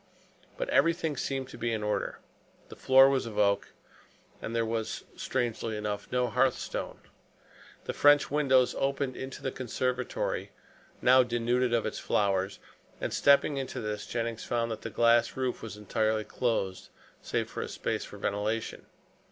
[0.57, 2.17] But everything seemed to be in order.
[2.69, 3.67] The floor was of oak,
[4.41, 7.01] and there was strangely enough no hearth stone.
[7.85, 10.49] The French windows opened into the conservatory,
[11.03, 12.57] now denuded of its flowers,
[12.99, 16.89] and stepping into this Jennings found that the glass roof was entirely closed,
[17.21, 18.87] save for a space for ventilation.